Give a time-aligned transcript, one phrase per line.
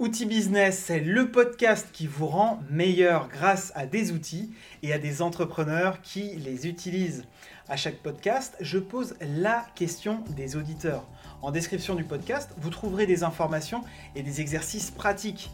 [0.00, 4.50] Outils Business, c'est le podcast qui vous rend meilleur grâce à des outils
[4.82, 7.22] et à des entrepreneurs qui les utilisent.
[7.68, 11.06] À chaque podcast, je pose la question des auditeurs.
[11.42, 13.84] En description du podcast, vous trouverez des informations
[14.16, 15.52] et des exercices pratiques.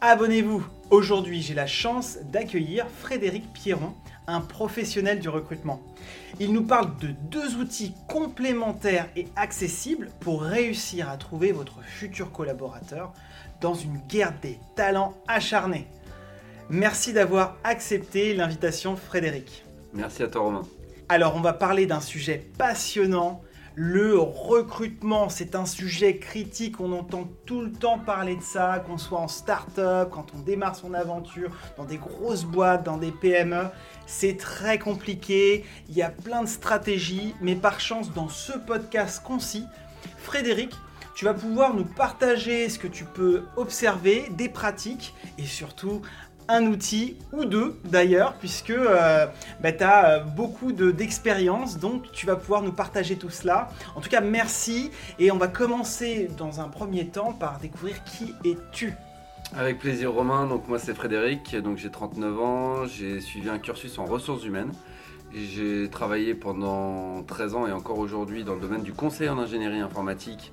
[0.00, 0.66] Abonnez-vous.
[0.90, 3.94] Aujourd'hui, j'ai la chance d'accueillir Frédéric Pierron,
[4.26, 5.80] un professionnel du recrutement.
[6.40, 12.32] Il nous parle de deux outils complémentaires et accessibles pour réussir à trouver votre futur
[12.32, 13.12] collaborateur
[13.60, 15.86] dans une guerre des talents acharnés.
[16.68, 19.64] Merci d'avoir accepté l'invitation Frédéric.
[19.92, 20.62] Merci à toi Romain.
[21.08, 23.42] Alors on va parler d'un sujet passionnant
[23.82, 28.98] le recrutement, c'est un sujet critique, on entend tout le temps parler de ça, qu'on
[28.98, 33.68] soit en start-up, quand on démarre son aventure, dans des grosses boîtes, dans des PME.
[34.06, 39.22] C'est très compliqué, il y a plein de stratégies, mais par chance, dans ce podcast
[39.24, 39.64] concis,
[40.18, 40.74] Frédéric,
[41.14, 46.02] tu vas pouvoir nous partager ce que tu peux observer, des pratiques et surtout
[46.50, 49.26] un outil ou deux d'ailleurs, puisque euh,
[49.60, 53.68] bah, tu as euh, beaucoup d'expérience, donc tu vas pouvoir nous partager tout cela.
[53.94, 58.34] En tout cas, merci et on va commencer dans un premier temps par découvrir qui
[58.44, 58.94] es-tu.
[59.56, 63.98] Avec plaisir Romain, donc moi c'est Frédéric, donc j'ai 39 ans, j'ai suivi un cursus
[63.98, 64.72] en ressources humaines.
[65.32, 69.80] J'ai travaillé pendant 13 ans et encore aujourd'hui dans le domaine du conseil en ingénierie
[69.80, 70.52] informatique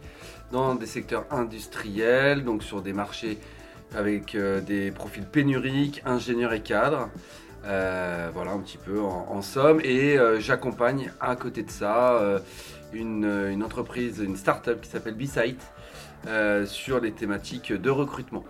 [0.52, 3.40] dans des secteurs industriels, donc sur des marchés
[3.96, 7.10] avec euh, des profils pénuriques, ingénieurs et cadres.
[7.66, 9.82] Euh, voilà un petit peu en, somme.
[9.84, 12.22] Et euh, j'accompagne à côté de ça
[12.94, 15.62] une, entreprise, une start-up qui s'appelle B-Site
[16.66, 18.44] sur les thématiques de recrutement.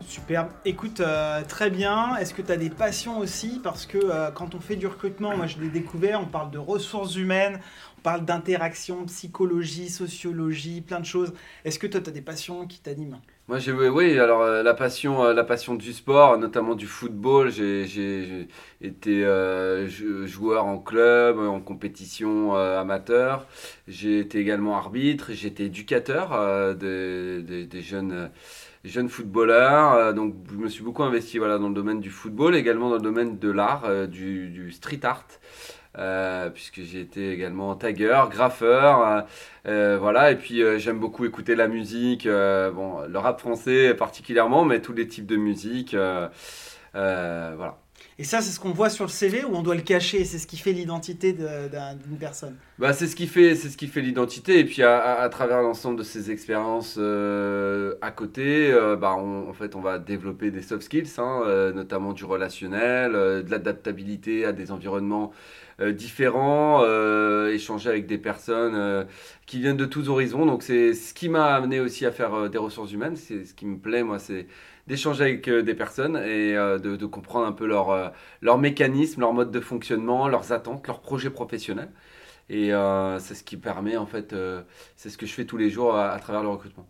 [0.00, 0.48] Superbe.
[0.64, 1.02] Écoute,
[1.48, 2.16] très bien.
[2.16, 3.60] Est-ce que tu as des passions aussi?
[3.62, 7.16] Parce que quand on fait du recrutement, moi je l'ai découvert, on parle de ressources
[7.16, 7.60] humaines,
[8.08, 11.34] parle d'interaction, psychologie, sociologie, plein de choses.
[11.66, 13.20] Est-ce que toi, tu as des passions qui t'animent?
[13.48, 17.50] Moi, j'ai oui, alors euh, la passion, euh, la passion du sport, notamment du football.
[17.50, 18.48] J'ai
[18.80, 23.46] été euh, joueur en club, en compétition amateur.
[23.88, 25.32] J'ai été également arbitre.
[25.32, 28.30] J'ai été éducateur des jeunes
[28.84, 30.14] jeunes footballeurs.
[30.14, 33.02] donc, je me suis beaucoup investi voilà, dans le domaine du football, également dans le
[33.02, 35.26] domaine de l'art, du, street art.
[35.98, 39.20] Euh, puisque j'ai été également tagueur, graffeur, euh,
[39.66, 44.80] euh, voilà, et puis j'aime beaucoup écouter la musique, bon, le rap français particulièrement, mais
[44.80, 45.96] tous les types de musique,
[46.94, 47.78] voilà.
[48.20, 50.24] Et ça, c'est ce qu'on voit sur le CV ou on doit le cacher?
[50.24, 52.56] C'est ce qui fait l'identité d'une personne?
[52.76, 54.58] Bah, C'est ce qui fait, ce qui fait l'identité.
[54.58, 59.80] Et puis, à, travers l'ensemble de ces expériences à côté, bah, on, en fait, on
[59.80, 65.32] va développer des soft skills, hein, notamment du relationnel, de l'adaptabilité à des environnements
[65.92, 69.04] différents, euh, échanger avec des personnes euh,
[69.46, 70.44] qui viennent de tous horizons.
[70.44, 73.16] Donc c'est ce qui m'a amené aussi à faire des ressources humaines.
[73.16, 74.46] C'est ce qui me plaît, moi, c'est
[74.86, 79.60] d'échanger avec des personnes et de, comprendre un peu leur, leur mécanisme, leur mode de
[79.60, 81.90] fonctionnement, leurs attentes, leurs projets professionnels.
[82.48, 82.70] Et
[83.18, 84.34] c'est ce qui permet, en fait,
[84.96, 86.86] c'est ce que je fais tous les jours à, travers le recrutement.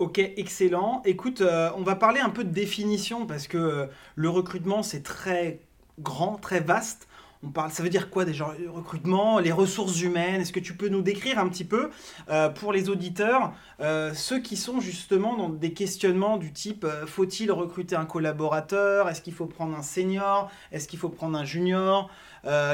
[0.00, 1.00] Ok, excellent.
[1.04, 1.40] Écoute,
[1.76, 5.60] on va parler un peu de définition parce que le recrutement, c'est très
[6.00, 7.08] grand, très vaste.
[7.44, 10.40] On parle, ça veut dire quoi déjà recrutement, les ressources humaines?
[10.40, 11.90] Est-ce que tu peux nous décrire un petit peu
[12.30, 17.06] euh, pour les auditeurs euh, ceux qui sont justement dans des questionnements du type euh,
[17.06, 19.08] faut-il recruter un collaborateur?
[19.08, 20.50] Est-ce qu'il faut prendre un senior?
[20.72, 22.10] Est-ce qu'il faut prendre un junior?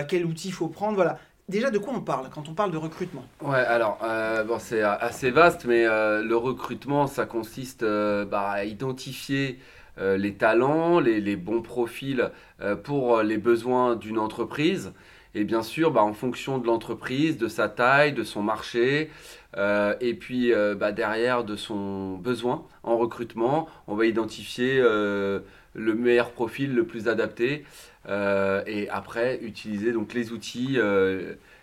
[0.08, 0.94] Quel outil il faut prendre?
[0.94, 1.18] Voilà.
[1.48, 3.24] Déjà, de quoi on parle quand on parle de recrutement?
[3.42, 3.98] Ouais, alors,
[4.46, 11.00] bon, c'est assez vaste, mais le recrutement, ça consiste bah, à identifier euh, les talents,
[11.00, 14.92] les, bons profils euh, pour les besoins d'une entreprise.
[15.34, 19.10] Et bien sûr, bah, en fonction de l'entreprise, de sa taille, de son marché,
[19.56, 26.30] euh, et puis bah, derrière de son besoin en recrutement, on va identifier le meilleur
[26.30, 27.64] profil le plus adapté.
[28.08, 30.78] et après, utiliser donc les outils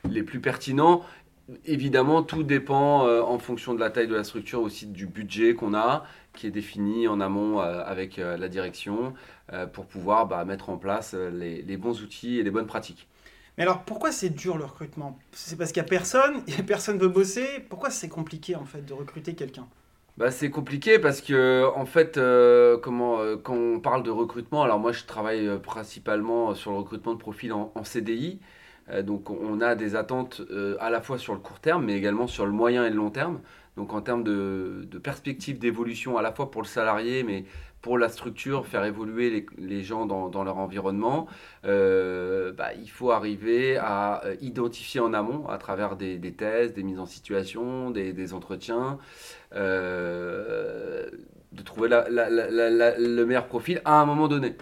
[0.09, 1.03] les plus pertinents
[1.65, 5.73] évidemment, tout dépend en fonction de la taille de la structure, aussi du budget qu'on
[5.73, 9.13] a qui est défini en amont euh, avec euh, la direction
[9.51, 13.07] euh, pour pouvoir bah, mettre en place les, bons outils et les bonnes pratiques.
[13.57, 15.19] Mais alors, pourquoi c'est dur le recrutement?
[15.33, 17.45] C'est parce qu'il n'y a personne, et personne veut bosser?
[17.69, 19.67] Pourquoi c'est compliqué en fait de recruter quelqu'un?
[20.17, 22.19] Bah, c'est compliqué parce que en fait,
[22.81, 27.19] comment, quand on parle de recrutement, alors moi je travaille principalement sur le recrutement de
[27.19, 28.39] profils en, CDI.
[29.03, 30.41] Donc on a des attentes
[30.79, 33.09] à la fois sur le court terme, mais également sur le moyen et le long
[33.09, 33.39] terme.
[33.77, 37.45] Donc en termes de, perspective d'évolution à la fois pour le salarié, mais
[37.81, 41.27] pour la structure, faire évoluer les, gens dans, leur environnement,
[41.65, 46.83] euh, bah, il faut arriver à euh, identifier en amont, à travers des, tests, des
[46.83, 48.99] mises en situation, des, entretiens,
[49.55, 51.09] euh,
[51.53, 54.55] de trouver le meilleur profil à un moment donné.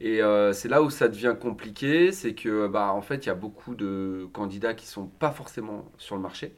[0.00, 3.30] Et euh, c'est là où ça devient compliqué, c'est que bah, en fait, il y
[3.30, 6.56] a beaucoup de candidats qui sont pas forcément sur le marché,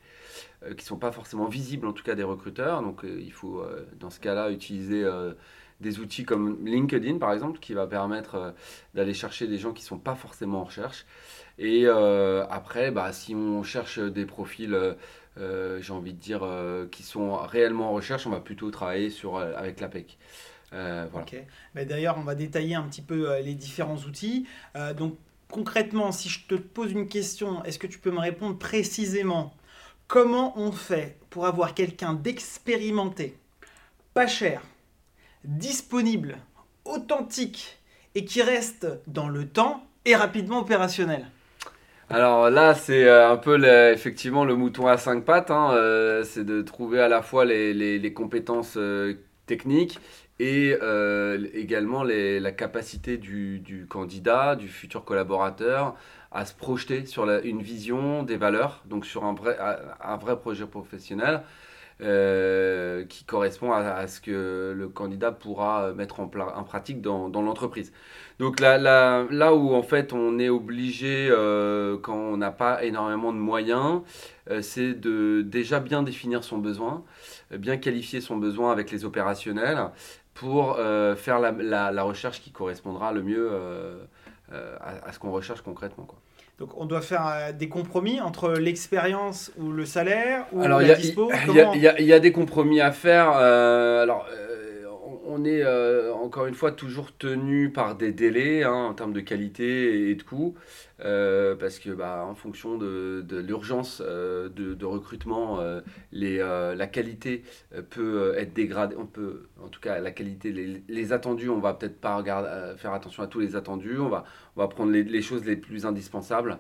[0.65, 2.83] euh, qui sont pas forcément visibles en tout cas des recruteurs.
[2.83, 3.63] Donc euh, il faut
[3.99, 5.05] dans ce cas-là utiliser
[5.81, 8.55] des outils comme LinkedIn par exemple, qui va permettre
[8.95, 11.07] d'aller chercher des gens qui sont pas forcément en recherche.
[11.59, 14.97] Et après, bah, si on cherche des profils,
[15.37, 16.47] j'ai envie de dire,
[16.91, 20.19] qui sont réellement en recherche, on va plutôt travailler sur, avec l'APEC.
[20.73, 21.07] Euh,
[21.75, 24.47] D'ailleurs, on va détailler un petit peu euh, les différents outils.
[24.77, 25.17] Euh, donc,
[25.51, 29.55] concrètement, si je te pose une question, est-ce que tu peux me répondre précisément
[30.09, 33.37] Comment on fait pour avoir quelqu'un d'expérimenté,
[34.15, 34.63] pas cher,
[35.45, 36.39] disponible,
[36.85, 37.79] authentique
[38.15, 41.27] et qui reste dans le temps et rapidement opérationnel?
[42.09, 43.61] Alors là, c'est un peu
[43.93, 45.51] effectivement le mouton à cinq pattes.
[45.51, 48.79] Hein, c'est de trouver à la fois les, les compétences
[49.47, 49.99] techniques
[50.39, 55.95] et euh, également la capacité du, candidat, du futur collaborateur,
[56.33, 59.57] à se projeter sur une vision des valeurs, donc sur un vrai,
[60.03, 61.43] un vrai projet professionnel
[62.03, 67.41] euh, qui correspond à, ce que le candidat pourra mettre en, en pratique dans, dans
[67.41, 67.91] l'entreprise.
[68.39, 72.85] Donc là, là, là, où en fait on est obligé, euh, quand on n'a pas
[72.85, 74.03] énormément de moyens,
[74.61, 77.03] c'est de déjà bien définir son besoin,
[77.51, 79.91] bien qualifier son besoin avec les opérationnels
[80.37, 81.51] pour euh, faire la,
[81.91, 83.97] la, recherche qui correspondra le mieux euh,
[84.53, 86.05] euh, à, ce qu'on recherche concrètement.
[86.05, 86.19] Quoi.
[86.59, 91.31] Donc on doit faire des compromis entre l'expérience ou le salaire ou Alors, la dispo
[91.49, 93.31] Il y, y, a des compromis à faire.
[93.31, 94.27] alors
[95.27, 95.67] on est
[96.13, 100.23] encore une fois toujours tenu par des délais hein, en termes de qualité et de
[100.23, 100.55] coût.
[101.05, 106.87] Euh, parce que bah, en fonction de, de l'urgence euh, de, recrutement, euh, les, la
[106.87, 107.43] qualité
[107.91, 108.97] peut être dégradée.
[108.99, 110.53] On peut, en tout cas, la qualité,
[110.89, 113.99] les, attendus, on va peut-être pas regarder, faire attention à tous les attendus.
[113.99, 114.25] On va,
[114.57, 116.59] on va prendre les, choses les plus indispensables.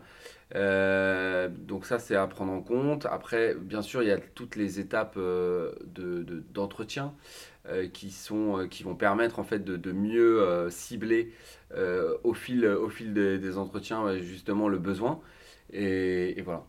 [0.52, 3.06] donc ça, c'est à prendre en compte.
[3.06, 5.18] Après, bien sûr, il y a toutes les étapes
[6.52, 7.06] d'entretien.
[7.06, 7.10] De,
[7.92, 11.32] qui, sont, qui vont permettre en fait de, mieux cibler
[11.74, 15.20] euh, au fil, au fil des, entretiens justement le besoin.
[15.72, 16.64] Et, voilà.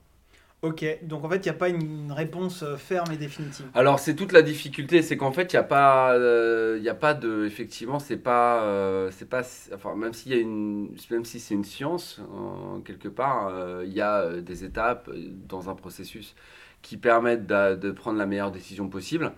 [0.63, 3.68] Ok, donc en fait, il n'y a pas une réponse euh, ferme et définitive.
[3.75, 7.13] Alors, c'est toute la difficulté, c'est qu'en fait, il n'y a pas, euh, a pas
[7.13, 9.44] de, effectivement, c'est pas, c'est pas,
[9.74, 12.19] enfin, même y a une, même si c'est une science
[12.86, 13.51] quelque part,
[13.83, 15.12] il y a des étapes
[15.48, 16.36] dans un processus
[16.81, 19.33] qui permettent de prendre la meilleure décision possible.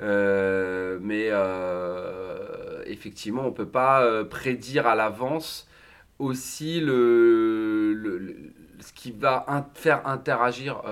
[0.00, 5.68] Euh, mais euh, effectivement, on peut pas euh, prédire à l'avance
[6.18, 7.94] aussi le,
[8.84, 10.82] ce qui va faire interagir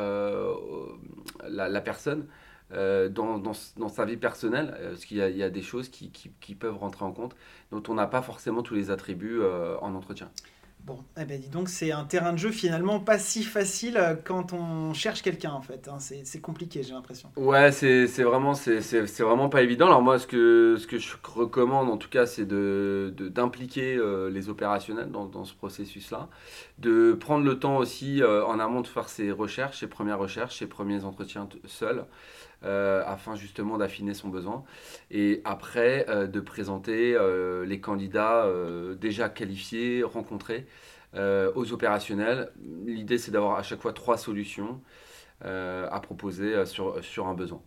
[1.49, 2.27] la, personne
[2.71, 7.12] dans, dans, sa vie personnelle, parce qu'il y, a des choses qui, peuvent rentrer en
[7.12, 7.37] compte,
[7.71, 9.41] dont on n'a pas forcément tous les attributs
[9.81, 10.31] en entretien.
[10.84, 14.17] Bon, eh ben dis donc, c'est un terrain de jeu finalement pas si facile euh,
[14.17, 15.87] quand on cherche quelqu'un en fait.
[15.87, 15.99] Hein.
[16.00, 17.31] C'est compliqué, j'ai l'impression.
[17.37, 19.87] Ouais, c'est vraiment, c'est vraiment pas évident.
[19.87, 24.31] Alors moi, ce que, ce que je recommande en tout cas, c'est d'impliquer de, euh,
[24.31, 26.29] les opérationnels dans, dans ce processus-là,
[26.79, 30.58] de prendre le temps aussi euh, en amont de faire ses recherches, ses premières recherches,
[30.58, 32.05] ses premiers entretiens seuls.
[32.64, 34.62] Euh, afin justement d'affiner son besoin.
[35.11, 38.47] Et après, euh, de présenter euh, les candidats
[39.00, 40.66] déjà qualifiés, rencontrés
[41.14, 42.52] aux opérationnels.
[42.87, 44.81] L'idée, c'est d'avoir à chaque fois trois solutions
[45.42, 47.61] à proposer sur, sur un besoin.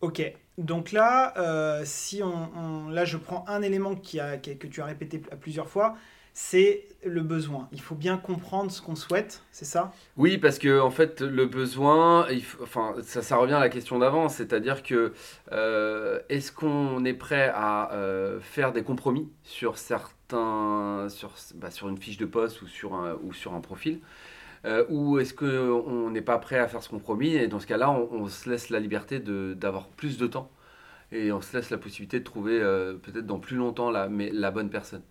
[0.00, 0.20] Ok,
[0.58, 5.18] donc là, si on, là je prends un élément qui a, que tu as répété
[5.40, 5.94] plusieurs fois,
[6.34, 7.68] c'est le besoin.
[7.72, 9.92] Il faut bien comprendre ce qu'on souhaite, c'est ça?
[10.16, 12.26] Oui, parce que en fait, le besoin,
[12.62, 15.12] enfin, ça, revient à la question d'avant, c'est-à-dire que
[15.52, 21.88] euh, est-ce qu'on est prêt à euh, faire des compromis sur certains, sur, bah, sur
[21.88, 24.00] une fiche de poste ou sur un, ou sur un profil
[24.64, 27.90] euh, ou est-ce qu'on n'est pas prêt à faire ce compromis et dans ce cas-là,
[27.90, 30.48] on, se laisse la liberté d'avoir plus de temps
[31.10, 32.60] et on se laisse la possibilité de trouver
[33.02, 35.02] peut-être dans plus longtemps mais, la bonne personne?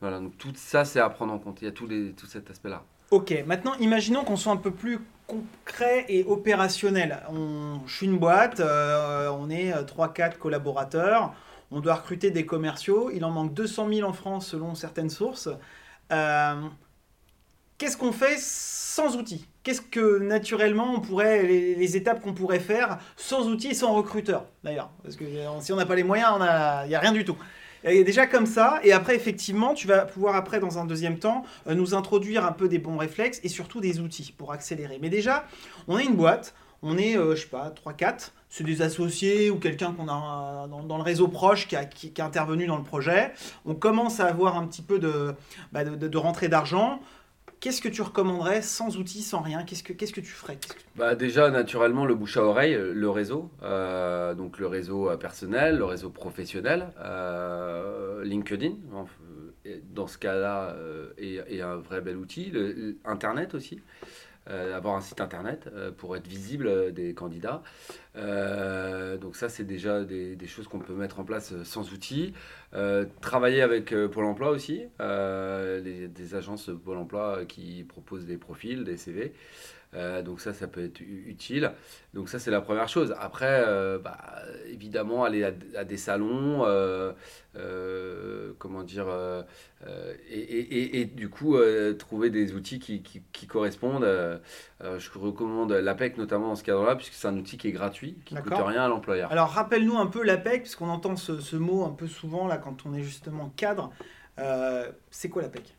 [0.00, 1.62] Voilà, donc tout ça, c'est à prendre en compte.
[1.62, 2.82] Il y a tout, les, tout cet aspect-là.
[3.10, 7.18] Ok, maintenant imaginons qu'on soit un peu plus concret et opérationnel.
[7.30, 11.32] On, je suis une boîte, euh, on est 3-4 euh, collaborateurs,
[11.70, 15.48] on doit recruter des commerciaux, il en manque 200 000 en France selon certaines sources.
[16.12, 16.62] Euh,
[17.78, 19.46] qu'est-ce qu'on fait sans outils?
[19.62, 24.46] Qu'est-ce que naturellement on pourrait, les, étapes qu'on pourrait faire sans outils et sans recruteur
[24.62, 24.90] d'ailleurs?
[25.02, 25.24] Parce que
[25.60, 26.38] si on n'a pas les moyens,
[26.84, 27.36] il n'y a rien du tout.
[27.86, 31.44] Et déjà comme ça, et après effectivement, tu vas pouvoir après dans un deuxième temps
[31.68, 34.98] euh, nous introduire un peu des bons réflexes et surtout des outils pour accélérer.
[35.00, 35.46] Mais déjà,
[35.86, 36.52] on a une boîte,
[36.82, 40.82] on est, euh, je sais pas, 3-4, c'est des associés ou quelqu'un qu'on a dans,
[40.82, 43.32] dans, le réseau proche qui a, qui, intervenu dans le projet.
[43.64, 45.34] On commence à avoir un petit peu de,
[45.72, 47.00] bah de, de rentrée d'argent.
[47.60, 49.64] Qu'est-ce que tu recommanderais sans outils, sans rien?
[49.64, 50.58] Qu'est-ce que, tu ferais?
[50.94, 53.50] Bah Déjà, naturellement, le bouche à oreille, le réseau.
[53.62, 58.74] Euh, donc le réseau personnel, le réseau professionnel, euh, LinkedIn,
[59.94, 62.50] dans ce cas-là, euh, est, est, un vrai bel outil.
[62.50, 63.80] Le, Internet aussi.
[64.48, 67.64] Euh, avoir un site internet euh, pour être visible euh, des candidats.
[68.14, 72.32] donc ça, c'est déjà des, choses qu'on peut mettre en place sans outils.
[73.20, 78.96] travailler avec Pôle Emploi aussi, les, des agences Pôle Emploi qui proposent des profils, des
[78.96, 79.32] CV.
[79.94, 81.72] Euh, donc ça, ça peut être utile.
[82.14, 83.14] Donc ça, c'est la première chose.
[83.18, 84.18] Après, euh, bah,
[84.68, 87.12] évidemment, aller à, à des salons, euh,
[88.58, 89.06] comment dire,
[90.30, 91.56] et, et, et, du coup,
[91.98, 94.06] trouver des outils qui, qui, qui correspondent.
[94.80, 98.34] je recommande l'APEC notamment dans ce cadre-là, puisque c'est un outil qui est gratuit, qui
[98.34, 99.30] ne coûte rien à l'employeur.
[99.32, 102.84] Alors rappelle-nous un peu l'APEC, puisqu'on entend ce, ce, mot un peu souvent là quand
[102.84, 103.90] on est justement cadre.
[105.10, 105.76] c'est quoi l'APEC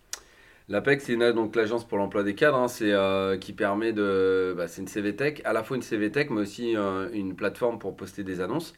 [0.69, 4.67] L'APEC, c'est donc l'agence pour l'emploi des cadres, hein, c'est euh, qui permet de, bah,
[4.67, 8.23] c'est une CVTech, à la fois une CVTech, mais aussi euh, une plateforme pour poster
[8.23, 8.73] des annonces.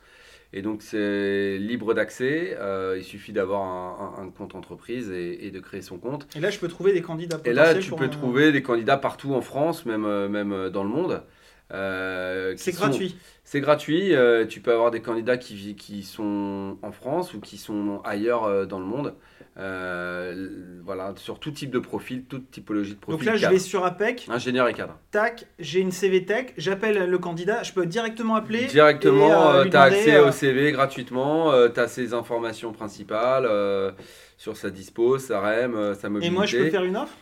[0.54, 5.52] Et donc c'est libre d'accès, euh, il suffit d'avoir un, un, compte entreprise et, et,
[5.52, 6.28] de créer son compte.
[6.36, 7.40] Et là, je peux trouver des candidats.
[7.46, 8.10] Et là, tu peux un...
[8.10, 11.24] trouver des candidats partout en France, même même dans le monde.
[11.70, 13.16] C'est gratuit.
[13.44, 14.14] C'est gratuit.
[14.50, 18.80] tu peux avoir des candidats qui, qui sont en France ou qui sont ailleurs dans
[18.80, 19.14] le monde.
[19.60, 20.48] Euh,
[20.86, 23.18] voilà, sur tout type de profil, toute typologie de profil.
[23.18, 23.46] Donc là, cadre.
[23.46, 24.28] je vais sur APEC.
[24.30, 24.98] Ingénieur et cadre.
[25.12, 28.66] Tac, j'ai une CV Tech, j'appelle le candidat, je peux directement appeler.
[28.66, 30.30] Directement, euh, tu as accès euh...
[30.30, 33.92] au CV gratuitement, euh, tu as ses informations principales euh,
[34.38, 36.34] sur sa dispo, sa REM, sa mobilité.
[36.34, 37.14] Et moi, je peux faire une offre?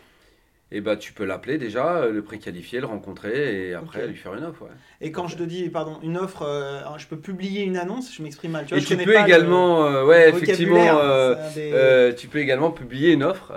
[0.69, 4.07] Et bah, tu peux l'appeler déjà, le préqualifier, le rencontrer et après okay.
[4.07, 4.63] lui faire une offre.
[4.63, 4.71] Ouais.
[4.99, 8.21] Et quand je te dis, pardon, une offre, euh, je peux publier une annonce, je
[8.21, 8.65] m'exprime mal.
[8.65, 11.71] Tu vois, et tu peux également, le, euh, ouais, effectivement, euh, des...
[11.73, 13.53] Euh, tu peux également publier une offre,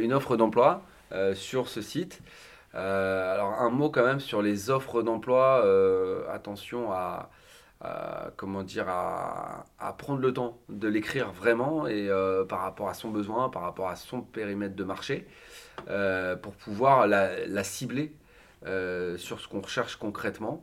[0.00, 0.82] une offre d'emploi
[1.34, 2.20] sur ce site.
[2.74, 5.64] alors un mot quand même sur les offres d'emploi,
[6.32, 7.30] attention à,
[7.80, 12.08] à, comment dire, à, à, prendre le temps de l'écrire vraiment et
[12.48, 15.28] par rapport à son besoin, par rapport à son périmètre de marché.
[15.88, 18.12] Euh, pour pouvoir la, cibler
[18.66, 20.62] euh, sur ce qu'on recherche concrètement.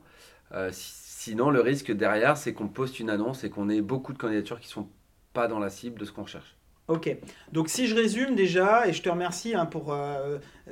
[0.52, 4.18] Euh, sinon, le risque derrière, c'est qu'on poste une annonce et qu'on ait beaucoup de
[4.18, 4.88] candidatures qui ne sont
[5.32, 6.56] pas dans la cible de ce qu'on recherche.
[6.86, 7.14] Ok,
[7.52, 9.94] donc si je résume déjà, et je te remercie hein, pour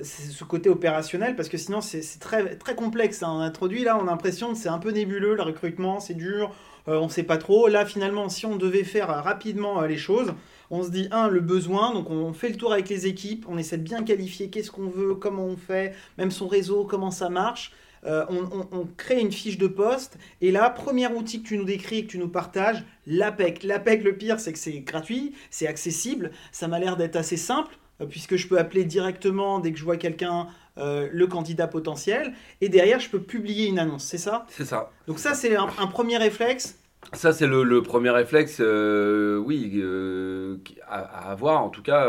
[0.03, 3.23] ce côté opérationnel, parce que sinon c'est très, très complexe.
[3.23, 3.29] Hein.
[3.31, 6.55] On introduit là, on a l'impression que c'est un peu nébuleux, le recrutement, c'est dur,
[6.87, 7.69] on ne sait pas trop.
[7.69, 10.33] Là, finalement, si on devait faire rapidement les choses,
[10.71, 13.59] on se dit, un, le besoin, donc on fait le tour avec les équipes, on
[13.59, 17.29] essaie de bien qualifier qu'est-ce qu'on veut, comment on fait, même son réseau, comment ça
[17.29, 17.73] marche.
[18.05, 20.17] Euh, on, on, on, crée une fiche de poste.
[20.41, 23.65] Et là, premier outil que tu nous décris, que tu nous partages, l'APEC.
[23.65, 27.77] L'APEC, le pire, c'est que c'est gratuit, c'est accessible, ça m'a l'air d'être assez simple,
[28.01, 32.35] euh, puisque je peux appeler directement dès que je vois quelqu'un euh, le candidat potentiel.
[32.61, 34.47] Et derrière, je peux publier une annonce, c'est ça?
[34.51, 34.91] C'est ça.
[35.07, 36.79] Donc ça, c'est un, un, premier réflexe.
[37.13, 40.59] Ça, c'est le, le, premier réflexe, euh, oui, euh,
[40.89, 42.09] à, à, avoir, en tout cas.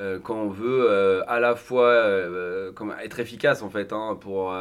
[0.00, 4.52] Euh, quand on veut à la fois euh, être efficace en fait hein, pour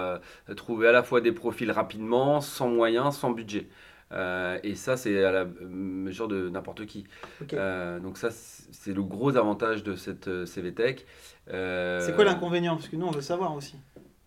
[0.56, 3.68] trouver à la fois des profils rapidement, sans moyens, sans budget.
[4.12, 7.06] et ça, c'est à la mesure de n'importe qui.
[7.42, 7.58] Okay.
[8.04, 11.04] donc ça, c'est le gros avantage de cette CVTech.
[11.48, 12.76] c'est quoi l'inconvénient?
[12.76, 13.76] Parce que nous, on veut savoir aussi.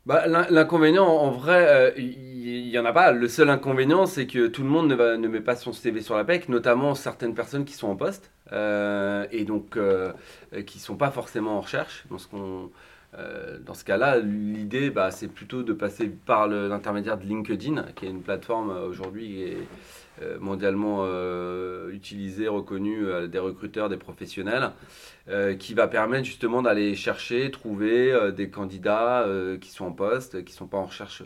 [0.07, 2.15] Bah, L'inconvénient, en vrai, il
[2.49, 3.11] euh, n'y en a pas.
[3.11, 6.01] Le seul inconvénient, c'est que tout le monde ne, va, ne met pas son CV
[6.01, 10.13] sur la PEC, notamment certaines personnes qui sont en poste euh, et donc euh,
[10.65, 12.05] qui ne sont pas forcément en recherche.
[12.09, 12.29] Dans ce,
[13.75, 18.23] ce cas-là, l'idée, bah, c'est plutôt de passer par l'intermédiaire de LinkedIn, qui est une
[18.23, 19.57] plateforme aujourd'hui
[20.41, 24.71] mondialement euh, utilisée, reconnue des recruteurs, des professionnels.
[25.29, 29.91] Euh, qui va permettre justement d'aller chercher, trouver euh, des candidats euh, qui sont en
[29.91, 31.25] poste, qui ne sont pas en recherche.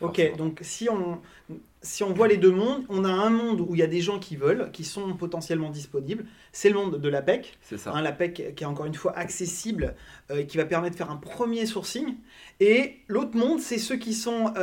[0.00, 1.20] ok, donc si on,
[1.82, 4.00] si on voit les deux mondes, on a un monde où il y a des
[4.00, 6.24] gens qui veulent, qui sont potentiellement disponibles.
[6.50, 7.58] C'est le monde de l'APEC.
[7.60, 7.92] C'est ça.
[7.92, 9.96] Hein, L'APEC qui est encore une fois accessible
[10.34, 12.14] et qui va permettre de faire un premier sourcing.
[12.58, 14.54] Et l'autre monde, c'est ceux qui sont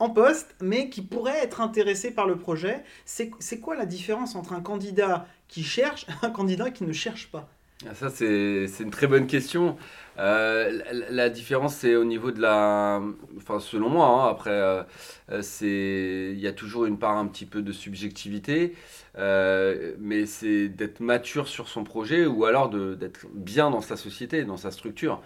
[0.00, 2.82] en poste, mais qui pourraient être intéressés par le projet.
[3.04, 7.30] C'est quoi la différence entre un candidat qui cherche et un candidat qui ne cherche
[7.30, 7.48] pas?
[7.88, 9.76] Ah, ça, c'est une très bonne question.
[10.18, 13.00] Euh, la, différence, c'est au niveau de la.
[13.38, 17.62] Enfin, selon moi, hein, après, euh, il y a toujours une part un petit peu
[17.62, 18.74] de subjectivité,
[19.16, 24.44] euh, mais c'est d'être mature sur son projet ou alors d'être bien dans sa société,
[24.44, 25.22] dans sa structure.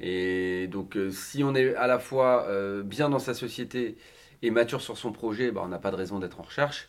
[0.00, 3.96] Et donc, euh, si on est à la fois euh, bien dans sa société
[4.42, 6.88] est mature sur son projet, bah, on n'a pas de raison d'être en recherche.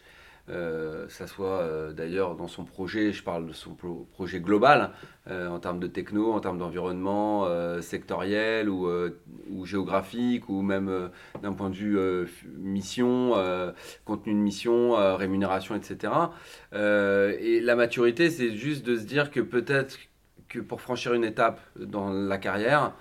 [0.50, 3.76] Euh, ça soit euh, d'ailleurs dans son projet, je parle de son
[4.14, 4.92] projet global,
[5.30, 7.48] euh, en termes de techno, en termes d'environnement
[7.82, 8.90] sectoriel ou,
[9.50, 11.10] ou, géographique, ou même
[11.42, 12.00] d'un point de vue
[12.58, 13.34] mission,
[14.06, 16.14] contenu de mission, rémunération, etc.
[16.74, 19.98] et la maturité, c'est juste de se dire que peut-être
[20.48, 22.94] que pour franchir une étape dans la carrière,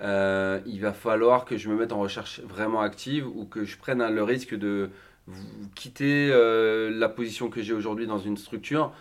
[0.00, 4.06] il va falloir que je me mette en recherche vraiment active ou que je prenne
[4.06, 4.90] le risque de
[5.26, 8.92] vous quittez euh, la position que j'ai aujourd'hui dans une structure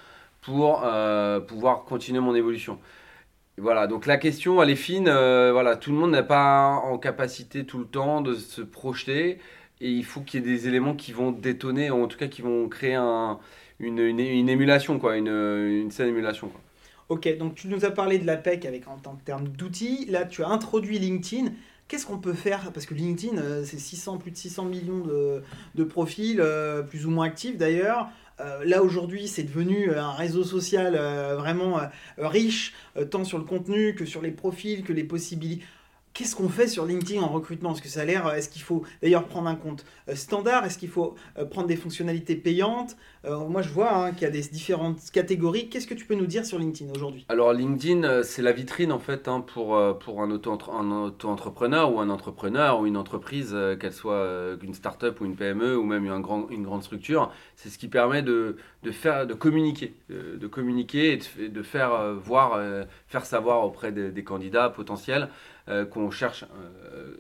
[0.42, 2.80] pour euh, pouvoir continuer mon évolution.
[3.58, 5.08] Voilà, donc la question, elle est fine.
[5.08, 9.40] Euh, voilà, tout le monde n'est pas en capacité tout le temps de se projeter.
[9.82, 12.28] Et il faut qu'il y ait des éléments qui vont détonner, ou en tout cas
[12.28, 13.40] qui vont créer un,
[13.80, 16.52] une, une, émulation, quoi, une, une saine émulation.
[17.10, 20.06] Ok, donc tu nous as parlé de l'APEC avec en tant que terme d'outils.
[20.10, 21.52] Là, tu as introduit LinkedIn.
[21.88, 22.72] Qu'est-ce qu'on peut faire?
[22.72, 25.04] Parce que LinkedIn, euh, c'est 600, plus de 600 millions
[25.76, 28.10] de, profils, euh, plus ou moins actifs d'ailleurs.
[28.40, 30.96] Euh, là aujourd'hui, c'est devenu un réseau social
[31.38, 31.82] vraiment
[32.18, 32.74] riche,
[33.12, 35.64] tant sur le contenu que sur les profils, que les possibilités.
[36.14, 37.74] Qu'est-ce qu'on fait sur LinkedIn en recrutement?
[37.74, 40.64] Est-ce que ça a l'air Est-ce qu'il faut d'ailleurs prendre un compte euh, standard?
[40.64, 42.96] Est-ce qu'il faut euh, prendre des fonctionnalités payantes?
[43.26, 45.70] Euh, Moi, je vois hein, qu'il y a des différentes catégories.
[45.70, 47.26] Qu'est-ce que tu peux nous dire sur LinkedIn aujourd'hui?
[47.30, 52.80] Alors, LinkedIn, c'est la vitrine en fait hein, pour, pour un auto-entrepreneur ou un entrepreneur
[52.80, 56.64] ou une entreprise, qu'elle soit une start-up ou une PME ou même une, grand, une
[56.64, 57.32] grande structure.
[57.56, 62.60] C'est ce qui permet de, de, faire, de communiquer, de, communiquer et de, faire voir,
[63.08, 65.24] faire savoir auprès des candidats potentiels.
[65.24, 67.16] euh, qu'on cherche, euh,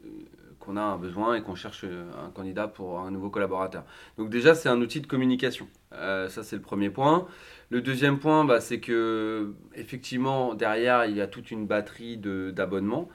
[0.59, 3.83] qu'on a un besoin et qu'on cherche un candidat pour un nouveau collaborateur.
[4.17, 5.67] Donc déjà, c'est un outil de communication.
[5.93, 7.27] Euh, ça, c'est le premier point.
[7.69, 13.09] Le deuxième point, bah, c'est que effectivement, derrière, il y a toute une batterie d'abonnements.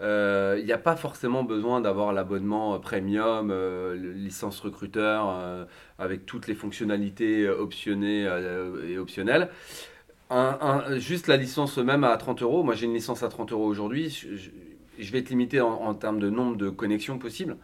[0.00, 3.52] Il n'y a pas forcément besoin d'avoir l'abonnement premium,
[4.14, 5.66] licence recruteur,
[5.98, 8.28] avec toutes les fonctionnalités optionnées
[8.88, 9.50] et optionnelles.
[10.98, 12.62] juste la licence même à 30 euros.
[12.62, 14.24] Moi, j'ai une licence à 30 euros aujourd'hui
[14.98, 17.56] je vais être limité en, termes de nombre de connexions possibles,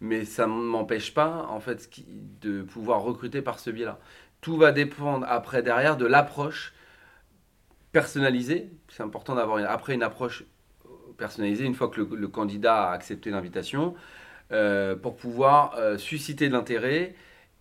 [0.00, 1.90] mais ça ne m'empêche pas en fait
[2.40, 3.98] de pouvoir recruter par ce biais-là.
[4.40, 6.74] Tout va dépendre après derrière de l'approche
[7.92, 8.70] personnalisée.
[8.88, 10.44] C'est important d'avoir après une approche
[11.16, 13.94] personnalisée une fois que le, candidat a accepté l'invitation
[14.52, 17.14] euh, pour pouvoir euh, susciter de l'intérêt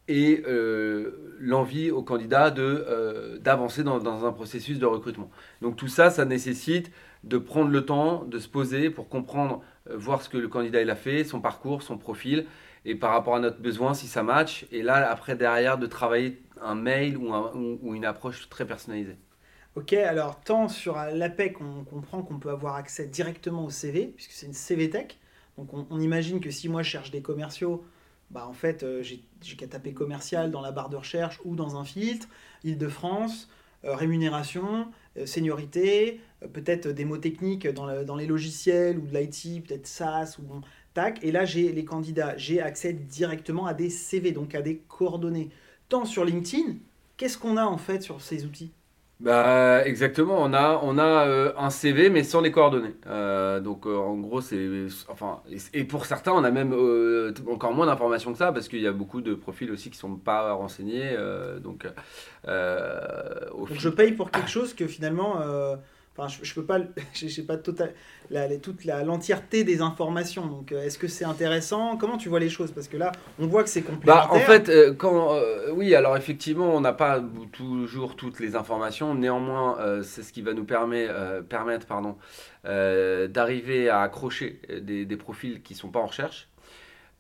[0.07, 5.31] et euh, l'envie au candidat de d'avancer dans, dans, un processus de recrutement.
[5.61, 6.91] Donc tout ça, ça nécessite
[7.25, 10.81] de prendre le temps de se poser pour comprendre, euh, voir ce que le candidat
[10.81, 12.45] il a fait, son parcours, son profil,
[12.85, 14.65] et par rapport à notre besoin, si ça match.
[14.71, 19.17] Et là, après, derrière, de travailler un mail ou, une approche très personnalisée.
[19.75, 24.31] Ok, alors tant sur l'APEC, on comprend qu'on peut avoir accès directement au CV, puisque
[24.31, 25.17] c'est une CV Tech.
[25.57, 27.83] Donc on, imagine que si moi je cherche des commerciaux,
[28.29, 29.21] bah en fait euh, j'ai
[29.57, 32.27] qu'à taper commercial dans la barre de recherche ou dans un filtre,
[32.63, 33.49] Île-de-France,
[33.85, 34.83] euh, rémunération, euh,
[35.25, 40.43] seniorité, euh, peut-être des mots techniques dans, les logiciels ou de l'IT, peut-être SaaS ou
[40.43, 40.62] bon,
[40.93, 41.23] tac.
[41.23, 45.49] Et là, j'ai les candidats, j'ai accès directement à des CV, donc à des coordonnées.
[45.88, 46.75] Tant sur LinkedIn,
[47.17, 48.71] qu'est-ce qu'on a en fait sur ces outils?
[49.21, 52.95] Bah, exactement, on a, on a euh, un CV mais sans les coordonnées.
[53.08, 54.88] Euh, donc euh, en gros, c'est.
[55.08, 55.41] Enfin,
[55.73, 56.73] et, pour certains, on a même
[57.49, 60.01] encore moins d'informations que ça parce qu'il y a beaucoup de profils aussi qui ne
[60.01, 61.15] sont pas renseignés.
[61.63, 61.88] donc,
[62.45, 65.39] donc je paye pour quelque chose que finalement
[66.17, 66.80] Enfin, je, je peux pas,
[67.13, 67.93] j'ai pas total,
[68.30, 70.45] la, toute la l'entièreté des informations.
[70.45, 71.97] Donc, euh, est-ce que c'est intéressant?
[71.97, 72.71] Comment tu vois les choses?
[72.71, 74.30] Parce que là, on voit que c'est complémentaire.
[74.30, 78.56] Bah, en fait, euh, quand, euh, oui, alors effectivement, on n'a pas toujours toutes les
[78.56, 79.13] informations.
[79.13, 81.08] Néanmoins, c'est ce qui va nous permet,
[81.49, 82.15] permettre, pardon,
[82.63, 86.47] d'arriver à accrocher des, des, profils qui sont pas en recherche.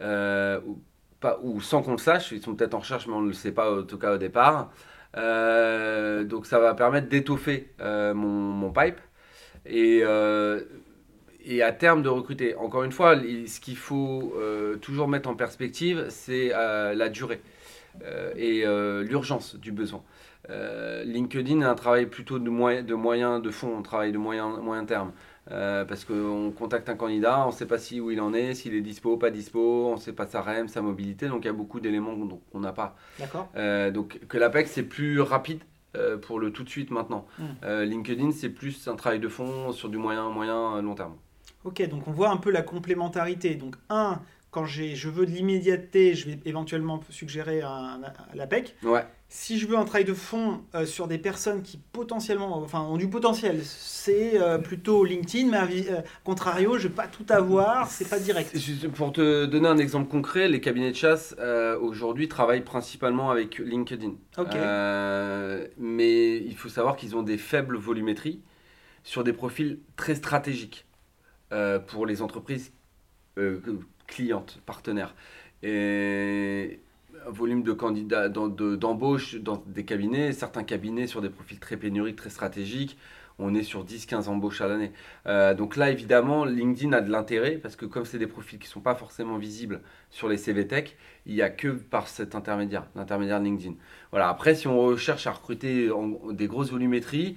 [0.01, 0.79] ou,
[1.19, 3.33] pas, ou sans qu'on le sache, ils sont peut-être en recherche, mais on ne le
[3.33, 4.71] sait pas, en tout cas au départ.
[5.17, 8.99] Euh, donc ça va permettre d'étoffer euh, mon, pipe
[9.65, 10.61] et, euh,
[11.45, 12.55] et à terme de recruter.
[12.55, 14.35] Encore une fois, ce qu'il faut
[14.81, 17.41] toujours mettre en perspective, c'est la durée
[18.35, 18.65] et
[19.03, 20.03] l'urgence du besoin.
[20.49, 25.11] LinkedIn a un travail plutôt de, moyen, de fond, un travail de moyen, moyen terme.
[25.51, 28.55] Euh, parce qu'on contacte un candidat, on ne sait pas si où il en est,
[28.55, 31.47] s'il est dispo, pas dispo, on ne sait pas sa REM, sa mobilité, donc il
[31.47, 32.15] y a beaucoup d'éléments
[32.51, 32.95] qu'on n'a pas.
[33.19, 33.49] D'accord.
[33.55, 35.59] Euh, donc que l'APEX c'est plus rapide
[35.95, 37.27] euh, pour le tout de suite maintenant.
[37.37, 37.83] Hmm.
[37.83, 41.15] LinkedIn c'est plus un travail de fond sur du moyen, moyen, long terme.
[41.63, 43.55] Ok, donc on voit un peu la complémentarité.
[43.55, 44.21] Donc un,
[44.55, 47.99] quand je veux de l'immédiateté, je vais éventuellement suggérer un,
[48.33, 48.73] l'APEC.
[48.83, 49.05] Ouais.
[49.27, 52.95] Si je veux un travail de fond euh, sur des personnes qui potentiellement, enfin, ont
[52.95, 57.91] du potentiel, c'est euh, plutôt LinkedIn, mais à euh, contrario, je vais pas tout avoir,
[57.91, 58.55] c'est pas direct.
[58.95, 61.35] Pour te donner un exemple concret, les cabinets de chasse
[61.81, 64.13] aujourd'hui travaillent principalement avec LinkedIn.
[65.77, 68.39] Mais il faut savoir qu'ils ont des faibles volumétries
[69.03, 70.85] sur des profils très stratégiques
[71.87, 72.71] pour les entreprises
[74.07, 75.15] clientes, partenaires.
[75.63, 76.79] Et
[77.27, 82.29] volume de candidats d'embauche dans des cabinets, certains cabinets sur des profils très pénuriques, très
[82.29, 82.97] stratégiques,
[83.37, 84.91] on est sur 10-15 embauches à l'année.
[85.27, 88.67] Euh, donc là, évidemment, LinkedIn a de l'intérêt parce que comme c'est des profils qui
[88.67, 92.35] ne sont pas forcément visibles sur les CV Tech, il n'y a que par cet
[92.35, 93.75] intermédiaire, l'intermédiaire LinkedIn.
[94.11, 94.29] Voilà.
[94.29, 95.89] Après, si on recherche à recruter
[96.31, 97.35] des grosses volumétries,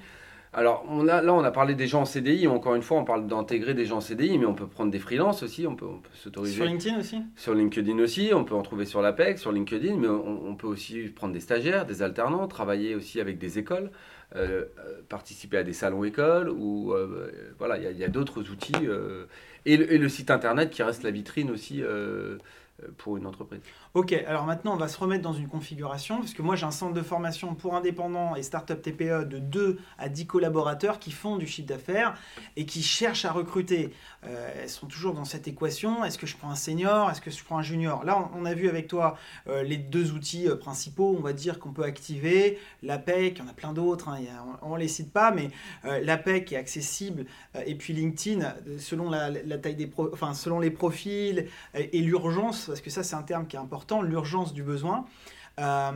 [0.53, 2.49] alors on a, là, on a parlé des gens en CDI.
[2.49, 4.99] Encore une fois, on parle d'intégrer des gens en CDI, mais on peut prendre des
[4.99, 5.67] freelances aussi.
[5.67, 6.55] On peut, s'autoriser.
[6.55, 7.23] Sur LinkedIn aussi?
[7.37, 8.31] Sur LinkedIn aussi.
[8.33, 11.85] On peut en trouver sur l'APEC, sur LinkedIn, mais on, peut aussi prendre des stagiaires,
[11.85, 13.91] des alternants, travailler aussi avec des écoles,
[14.37, 16.49] euh, euh, participer à des salons écoles.
[16.49, 18.73] Ou euh, voilà, il y a, d'autres outils.
[19.67, 21.83] Et le, et, le, site internet qui reste la vitrine aussi
[22.97, 23.61] pour une entreprise.
[23.95, 26.71] Ok, alors maintenant on va se remettre dans une configuration, parce que moi j'ai un
[26.71, 31.37] centre de formation pour indépendants et start-up TPE de 2 à 10 collaborateurs qui font
[31.37, 32.14] du chiffre d'affaires
[32.57, 33.93] et qui cherchent à recruter.
[34.25, 37.31] Euh, elles sont toujours dans cette équation, est-ce que je prends un senior, est-ce que
[37.31, 38.05] je prends un junior?
[38.05, 39.17] Là on, a vu avec toi
[39.49, 43.47] euh, les deux outils euh, principaux, on va dire qu'on peut activer, l'APEC, il y
[43.47, 44.19] en a plein d'autres, hein,
[44.62, 45.51] on ne les cite pas, mais
[45.85, 47.27] l'APEC est accessible,
[47.67, 52.90] et puis LinkedIn, selon la, taille des enfin, selon les profils et l'urgence, parce que
[52.90, 55.04] ça c'est un terme qui est important l'urgence du besoin.
[55.59, 55.92] Euh,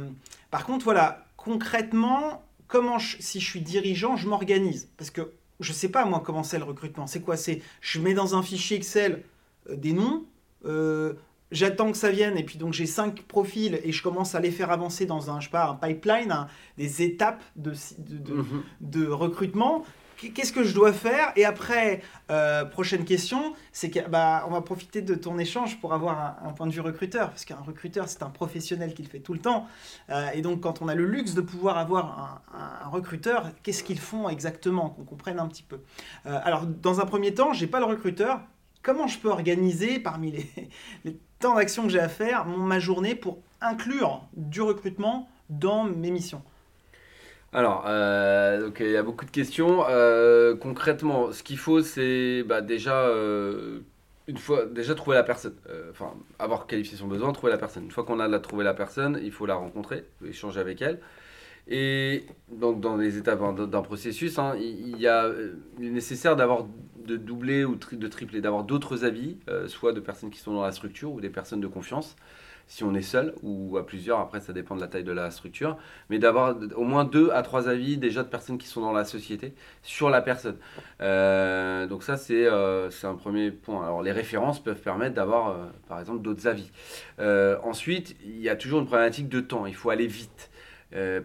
[0.51, 4.89] par contre, voilà, concrètement, comment si je suis dirigeant, je m'organise?
[4.97, 7.07] Parce que je ne sais pas, moi, comment c'est le recrutement.
[7.07, 7.37] C'est quoi?
[7.37, 9.23] C'est je mets dans un fichier Excel
[9.71, 10.25] euh, des noms,
[10.65, 11.15] euh,
[11.51, 14.51] j'attends que ça vienne, et puis donc j'ai cinq profils, et je commence à les
[14.51, 16.47] faire avancer dans un, je sais pas, un pipeline,
[16.79, 18.63] des étapes de, de, mhm.
[18.81, 19.85] de recrutement
[20.31, 21.33] qu'est-ce que je dois faire?
[21.37, 26.37] Et après, euh, prochaine question, c'est qu'on bah, va profiter de ton échange pour avoir
[26.45, 29.33] un, point de vue recruteur, parce qu'un recruteur, c'est un professionnel qui le fait tout
[29.33, 29.67] le temps.
[30.11, 33.99] Euh, et donc, quand on a le luxe de pouvoir avoir un, recruteur, qu'est-ce qu'ils
[33.99, 34.91] font exactement?
[34.91, 35.81] Qu'on comprenne un petit peu.
[36.27, 38.41] Euh, alors, dans un premier temps, j'ai pas le recruteur.
[38.83, 40.51] Comment je peux organiser parmi les,
[41.05, 46.11] les temps d'action que j'ai à faire ma journée pour inclure du recrutement dans mes
[46.11, 46.43] missions?
[47.53, 49.85] Alors, euh, il y a beaucoup de questions.
[49.89, 53.81] Euh, concrètement, ce qu'il faut, c'est bah, déjà, euh,
[54.71, 55.55] déjà trouver la personne.
[55.91, 57.85] Enfin, avoir qualifié son besoin, trouver la personne.
[57.85, 61.01] Une fois qu'on a trouvé la personne, il faut la rencontrer, échanger avec elle.
[61.69, 65.31] Et donc, dans les étapes d'un processus, hein, il, y a,
[65.79, 66.67] il est nécessaire d'avoir
[67.05, 69.37] de doubler ou de tripler, d'avoir d'autres avis,
[69.67, 72.17] soit de personnes qui sont dans la structure ou des personnes de confiance
[72.67, 75.31] si on est seul ou à plusieurs, après ça dépend de la taille de la
[75.31, 75.77] structure,
[76.09, 79.05] mais d'avoir au moins deux à trois avis déjà de personnes qui sont dans la
[79.05, 80.57] société sur la personne.
[81.01, 83.85] Euh, donc ça euh, c'est un premier point.
[83.85, 86.71] Alors les références peuvent permettre d'avoir euh, par exemple d'autres avis.
[87.63, 90.51] ensuite, il y a toujours une problématique de temps, il faut aller vite.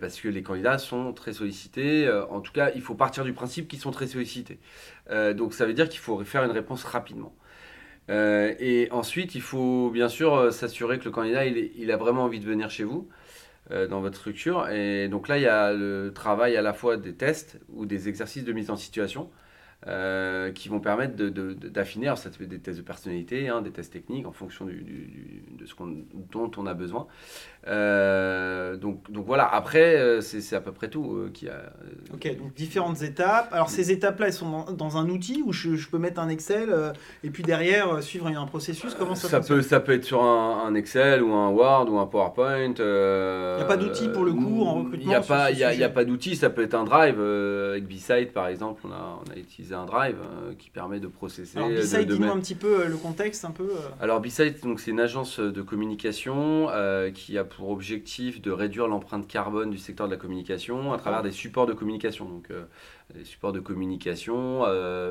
[0.01, 2.09] parce que les candidats sont très sollicités.
[2.29, 4.59] en tout cas, il faut partir du principe qu'ils sont très sollicités.
[5.35, 7.33] donc ça veut dire qu'il faut faire une réponse rapidement.
[8.09, 12.23] Euh, et ensuite, il faut bien sûr euh, s'assurer que le candidat il, a vraiment
[12.23, 13.09] envie de venir chez vous,
[13.71, 14.69] euh, dans votre structure.
[14.69, 18.09] Et donc là, il y a le travail à la fois des tests ou des
[18.09, 19.29] exercices de mise en situation.
[19.85, 23.93] Euh, qui vont permettre d'affiner, de, ça être des tests de personnalité, hein, des tests
[23.93, 25.75] techniques en fonction du, de ce
[26.31, 27.05] dont on a besoin.
[27.67, 31.71] Euh, donc, donc voilà, après, euh, c'est à peu près tout qui a.
[32.11, 33.49] Ok, donc différentes étapes.
[33.51, 36.73] Alors ces étapes-là, elles sont dans, un outil où je, peux mettre un Excel
[37.23, 38.95] et puis derrière suivre un processus?
[38.95, 42.07] Comment ça, ça peut Ça peut être sur un, Excel ou un Word ou un
[42.07, 42.73] PowerPoint.
[42.79, 45.63] Il n'y a pas d'outil pour le coup en recrutement Il n'y a, pas, y
[45.63, 47.21] a, a pas d'outil, ça peut être un Drive.
[47.21, 51.07] avec B-Site par exemple, on a, on a utilisé un drive euh, qui permet de
[51.07, 51.57] processer.
[51.57, 53.63] Alors B-Side, dis-nous un petit peu euh, le contexte, un peu.
[53.63, 53.89] Euh.
[53.99, 56.67] Alors B-Side, donc c'est une agence de communication
[57.13, 61.23] qui a pour objectif de réduire l'empreinte carbone du secteur de la communication à travers
[61.23, 62.25] des supports de communication.
[62.25, 62.49] Donc
[63.13, 64.63] des supports de communication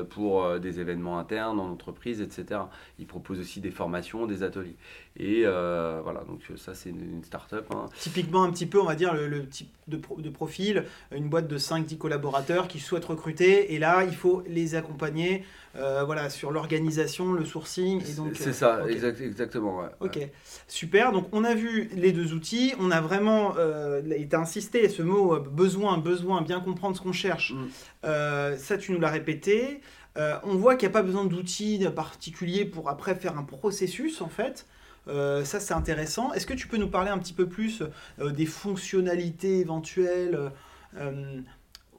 [0.09, 2.61] pour des événements internes en entreprise, etc.
[2.99, 4.75] Ils proposent aussi des formations, des ateliers.
[5.17, 7.65] Et voilà, donc ça c'est une, start-up.
[7.73, 7.87] Hein.
[7.99, 11.57] Typiquement un petit peu, on va dire, le, type de, de, profil, une boîte de
[11.57, 15.43] 5-10 collaborateurs qui souhaitent recruter, et là il faut les accompagner
[15.77, 18.01] euh, voilà, sur l'organisation, le sourcing.
[18.33, 19.83] C'est ça, euh, exactement.
[19.99, 20.19] ok,
[20.67, 21.11] super.
[21.11, 25.35] Donc on a vu les deux outils, on a vraiment euh, été insisté, ce mot
[25.35, 27.53] euh, besoin, besoin, bien comprendre ce qu'on cherche.
[27.53, 28.57] Mm.
[28.57, 29.81] ça, tu nous l'as répété.
[30.15, 34.29] on voit qu'il n'y a pas besoin d'outils particuliers pour après faire un processus, en
[34.29, 34.65] fait.
[35.07, 36.33] ça, c'est intéressant.
[36.33, 37.83] Est-ce que tu peux nous parler un petit peu plus
[38.19, 40.51] des fonctionnalités éventuelles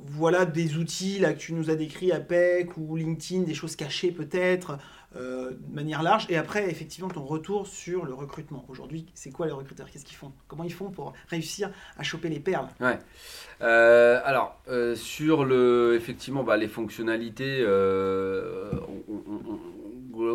[0.00, 4.10] voilà des outils là que tu nous as décrits, APEC ou LinkedIn, des choses cachées
[4.10, 4.78] peut-être,
[5.16, 6.26] euh, de manière large.
[6.28, 8.64] Et après, effectivement, ton retour sur le recrutement.
[8.68, 9.90] Aujourd'hui, c'est quoi les recruteurs?
[9.90, 10.32] Qu'est-ce qu'ils font?
[10.46, 12.68] Comment ils font pour réussir à choper les perles?
[13.62, 17.64] Euh, alors, euh, sur le, effectivement, bah, les fonctionnalités,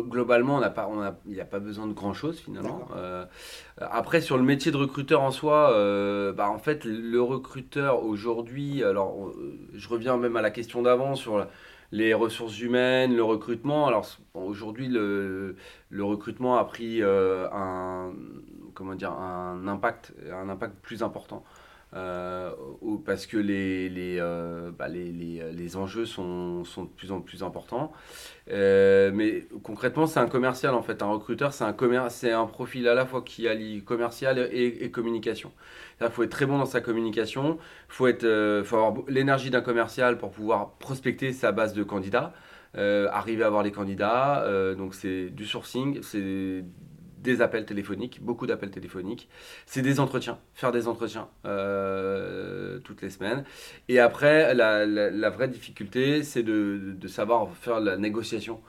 [0.08, 0.60] globalement,
[1.26, 2.88] il n'y a pas besoin de grand chose finalement.
[3.78, 5.70] après, sur le métier de recruteur en soi,
[6.36, 9.32] bah, en fait, le recruteur aujourd'hui, alors
[9.74, 11.46] je reviens même à la question d'avant sur
[11.94, 13.86] les ressources humaines, le recrutement.
[13.86, 15.56] Alors aujourd'hui, le,
[15.90, 18.12] le, recrutement a pris euh, un,
[18.74, 21.44] comment dire, un, impact, un impact plus important.
[21.94, 22.50] Euh,
[23.04, 27.20] parce que les, les, euh, bah, les, les, les, enjeux sont, sont, de plus en
[27.20, 27.92] plus importants.
[28.48, 31.02] mais concrètement, c'est un commercial en fait.
[31.02, 35.52] Un recruteur, c'est un, un profil à la fois qui allie commercial et, communication.
[36.00, 39.60] Il faut être très bon dans sa communication, il faut, euh, faut avoir l'énergie d'un
[39.60, 42.32] commercial pour pouvoir prospecter sa base de candidats,
[42.76, 44.42] euh, arriver à avoir les candidats.
[44.44, 46.64] Euh, donc c'est du sourcing, c'est
[47.24, 49.28] des appels téléphoniques, beaucoup d'appels téléphoniques.
[49.66, 51.28] C'est des entretiens, faire des entretiens
[52.84, 53.44] toutes les semaines.
[53.88, 58.60] Et après, la, vraie difficulté, c'est de, savoir faire la négociation.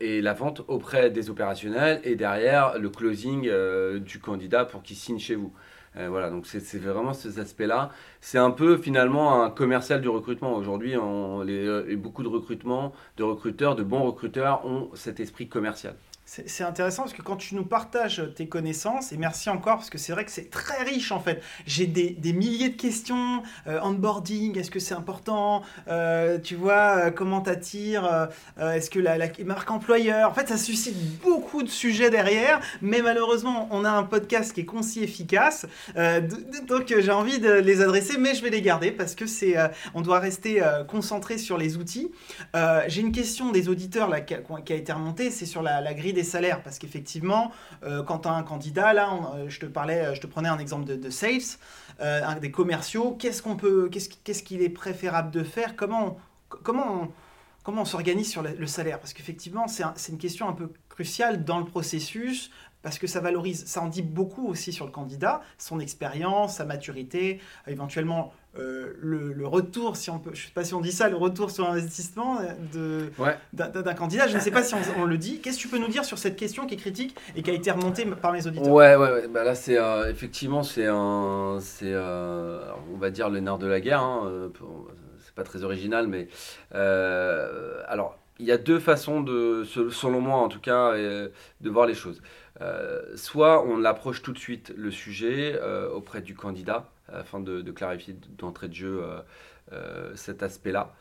[0.00, 3.50] et la vente auprès des opérationnels et derrière le closing
[4.00, 5.52] du candidat pour qu'il signe chez vous.
[5.96, 7.90] Euh, voilà, donc c'est vraiment cet aspect-là.
[8.20, 10.54] C'est un peu finalement un commercial du recrutement.
[10.54, 10.94] Aujourd'hui,
[11.96, 15.94] beaucoup de recrutements, de recruteurs, de bons recruteurs ont cet esprit commercial.
[16.46, 19.98] C'est intéressant parce que quand tu nous partages tes connaissances, et merci encore parce que
[19.98, 21.42] c'est vrai que c'est très riche en fait.
[21.66, 26.96] J'ai des, des, milliers de questions, euh, onboarding, est-ce que c'est important euh, Tu vois,
[26.96, 32.08] euh, comment t'attires Est-ce que la, marque employeur En fait, ça suscite beaucoup de sujets
[32.08, 35.66] derrière, mais malheureusement, on a un podcast qui est concis, efficace.
[36.66, 39.56] donc j'ai envie de les adresser, mais je vais les garder parce que c'est,
[39.92, 42.10] on doit rester concentré sur les outils.
[42.86, 46.62] j'ai une question des auditeurs qui, a, été remontée, c'est sur la grille des salaires.
[46.62, 50.58] Parce qu'effectivement, euh, quand un candidat, là, euh, je te parlais, je te prenais un
[50.58, 51.58] exemple de, sales,
[52.00, 55.76] euh, des commerciaux, qu'est-ce qu'on peut, qu'est-ce qu'il est préférable de faire?
[55.76, 57.12] Comment, comment
[57.62, 58.98] comment on s'organise sur le, salaire?
[58.98, 62.50] Parce qu'effectivement, c'est une question un peu cruciale dans le processus
[62.82, 66.64] parce que ça valorise, ça en dit beaucoup aussi sur le candidat, son expérience, sa
[66.64, 71.08] maturité, éventuellement euh, le, retour, si on peut, je sais pas si on dit ça,
[71.08, 72.38] le retour sur investissement
[72.72, 73.10] de,
[73.52, 74.26] d'un, candidat.
[74.26, 75.40] Je ne sais pas si on, le dit.
[75.40, 77.54] Qu'est-ce que tu peux nous dire sur cette question qui est critique et qui a
[77.54, 78.70] été remontée par mes auditeurs?
[78.70, 82.60] Ouais, ouais, Bah là, c'est euh, effectivement, c'est un, c'est, euh,
[82.92, 84.02] on va dire le nerf de la guerre.
[84.02, 84.50] Hein,
[85.24, 86.28] c'est pas très original, mais
[86.72, 91.94] alors il y a deux façons de, selon moi en tout cas, de voir les
[91.94, 92.20] choses.
[93.16, 95.60] Soit on approche tout de suite le sujet
[95.92, 99.20] auprès du candidat afin de, clarifier d'entrée de jeu euh,
[99.72, 100.94] euh, cet aspect-là.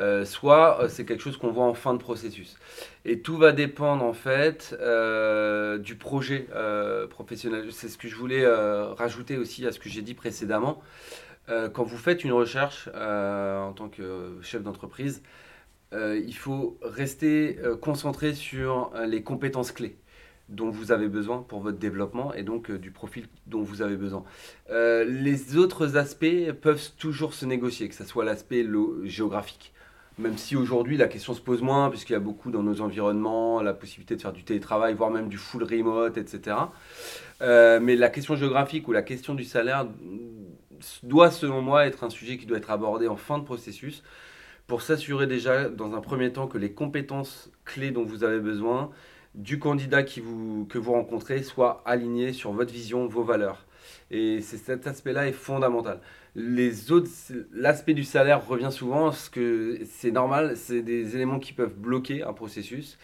[0.00, 2.56] Euh, soit c'est quelque chose qu'on voit en fin de processus.
[3.04, 4.74] Et tout va dépendre en fait
[5.80, 6.48] du projet
[7.10, 7.72] professionnel.
[7.72, 10.82] C'est ce que je voulais rajouter aussi à ce que j'ai dit précédemment.
[11.46, 15.22] quand vous faites une recherche en tant que chef d'entreprise,
[15.92, 19.96] il faut rester concentré sur les compétences clés
[20.52, 23.96] dont vous avez besoin pour votre développement et donc euh, du profil dont vous avez
[23.96, 24.24] besoin.
[24.70, 28.66] Euh, les autres aspects peuvent toujours se négocier, que ce soit l'aspect
[29.04, 29.72] géographique.
[30.18, 33.62] Même si aujourd'hui la question se pose moins, puisqu'il y a beaucoup dans nos environnements
[33.62, 36.56] la possibilité de faire du télétravail, voire même du full remote, etc.
[37.40, 39.86] Euh, mais la question géographique ou la question du salaire
[41.02, 44.02] doit, selon moi, être un sujet qui doit être abordé en fin de processus
[44.66, 48.90] pour s'assurer déjà, dans un premier temps, que les compétences clés dont vous avez besoin
[49.34, 53.64] du candidat que vous rencontrez soit aligné sur votre vision, vos valeurs.
[54.10, 56.00] Et cet aspect-là est fondamental.
[56.34, 57.10] Les autres,
[57.52, 62.22] l'aspect du salaire revient souvent parce que c'est normal, c'est des éléments qui peuvent bloquer
[62.22, 62.98] un processus.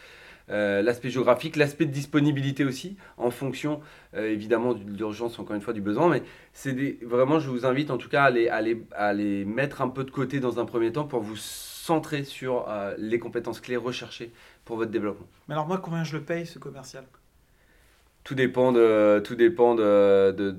[0.50, 3.80] Euh, l'aspect géographique, l'aspect de disponibilité aussi, en fonction
[4.14, 6.08] euh, évidemment de l'urgence, encore une fois, du besoin.
[6.08, 6.22] Mais
[6.54, 8.32] c'est vraiment, je vous invite en tout cas à
[8.96, 11.36] à les mettre un peu de côté dans un premier temps pour vous
[11.88, 14.30] centrer sur euh, les compétences clés recherchées
[14.64, 15.26] pour votre développement.
[15.46, 17.04] Mais alors moi, combien je le paye ce commercial?
[18.24, 20.50] Tout dépend de, tout dépend de, de,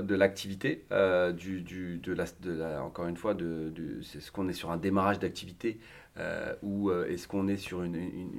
[0.00, 3.70] de, l'activité, euh, du, du, de, la, de encore une fois, de,
[4.02, 5.78] c'est ce qu'on est sur un démarrage d'activité
[6.16, 8.30] euh, ou est-ce qu'on est sur une, une,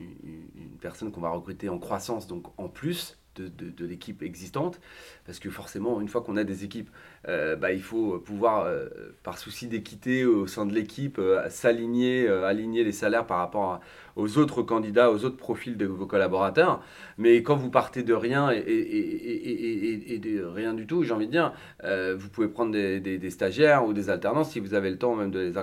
[0.56, 4.80] une personne qu'on va recruter en croissance, donc en plus de, l'équipe existante.
[5.26, 6.90] Parce que forcément, une fois qu'on a des équipes,
[7.28, 8.90] euh, bah, il faut pouvoir, euh,
[9.24, 13.80] par souci d'équité au sein de l'équipe, s'aligner, aligner les salaires par rapport
[14.16, 16.82] aux autres candidats, aux autres profils de vos collaborateurs.
[17.18, 21.54] Mais quand vous partez de rien et, de rien du tout, j'ai envie de dire,
[21.84, 25.40] vous pouvez prendre des, stagiaires ou des alternances si vous avez le temps même de
[25.40, 25.58] les,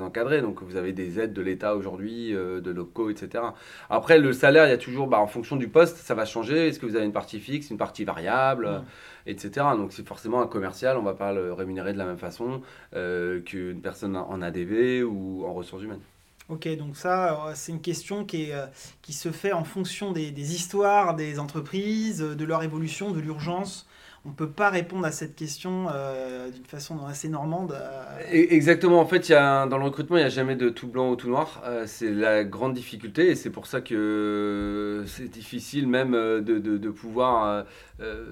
[0.00, 0.42] encadrer.
[0.42, 3.44] Donc vous avez des aides de l'État aujourd'hui, de locaux, etc.
[3.90, 6.68] Après, le salaire, il y a toujours, bah, en fonction du poste, ça va changer.
[6.68, 8.82] Est-ce que vous avez une fixe, une partie variable,
[9.26, 9.66] etc.
[9.76, 12.62] Donc, c'est forcément un commercial, on ne va pas le rémunérer de la même façon
[12.94, 16.00] euh, qu'une personne en ADV ou en ressources humaines.
[16.48, 18.66] Ok, donc ça, euh, c'est une question qui, est, euh,
[19.00, 23.86] qui se fait en fonction des, des histoires des entreprises, de leur évolution, de l'urgence
[24.24, 27.72] on ne peut pas répondre à cette question euh, d'une façon assez normande.
[27.72, 28.04] Euh.
[28.30, 31.10] Exactement, en fait, y a, dans le recrutement, il n'y a jamais de tout blanc
[31.10, 31.60] ou tout noir.
[31.64, 37.64] Euh, c'est la grande difficulté et c'est pour ça que c'est difficile même de, pouvoir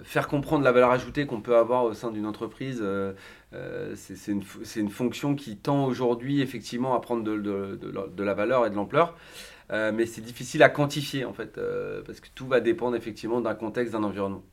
[0.05, 2.85] faire comprendre la valeur ajoutée qu'on peut avoir au sein d'une entreprise.
[3.95, 4.43] c'est une,
[4.77, 9.17] une, fonction qui tend aujourd'hui effectivement à prendre de, la valeur et de l'ampleur.
[9.71, 11.59] mais c'est difficile à quantifier en fait,
[12.07, 14.45] parce que tout va dépendre effectivement d'un contexte, d'un environnement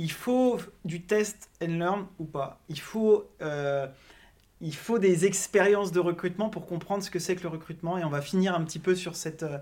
[0.00, 2.58] il faut du test and learn ou pas.
[2.70, 3.86] Il faut, euh,
[4.62, 7.98] il faut des expériences de recrutement pour comprendre ce que c'est que le recrutement.
[7.98, 9.58] Et on va finir un petit peu sur cette, euh,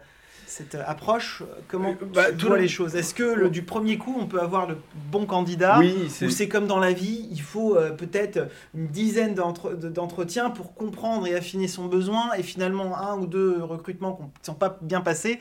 [0.47, 1.43] cette approche.
[1.67, 2.95] Comment bah, tu vois les choses?
[2.95, 4.77] Est-ce que le, du premier coup, on peut avoir le
[5.11, 5.81] bon candidat?
[5.81, 8.47] Oui, Ou c'est comme dans la vie, il faut euh, peut-être
[8.77, 12.33] une dizaine d'entretiens pour comprendre et affiner son besoin.
[12.35, 15.41] Et finalement, un ou deux recrutements qui ne sont pas bien passés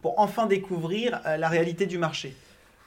[0.00, 2.34] pour enfin découvrir la réalité du marché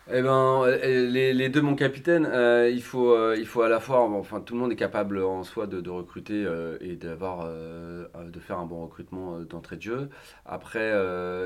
[0.09, 3.69] eh ben, euh, les, les deux, mon capitaine, euh, il, faut, euh, il faut à
[3.69, 6.45] la fois, enfin, tout le monde est capable en soi de, de recruter
[6.81, 10.09] et d'avoir, de faire un bon recrutement d'entrée de jeu.
[10.45, 10.91] Après,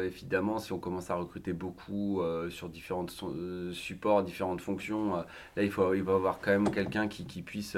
[0.05, 3.05] évidemment, si on commence à recruter beaucoup sur différents
[3.73, 5.15] supports, différentes fonctions,
[5.55, 7.77] là, il faut, il va avoir quand même quelqu'un qui, qui puisse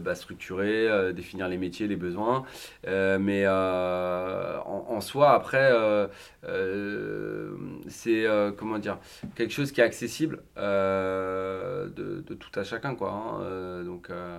[0.00, 2.44] bah, structurer, définir les métiers, les besoins.
[2.84, 5.72] mais en, en, soi, après,
[7.88, 8.26] c'est,
[8.56, 8.98] comment dire,
[9.34, 12.94] quelque chose qui accessible euh, de, tout à chacun.
[12.94, 14.38] Quoi, hein, euh, donc, euh,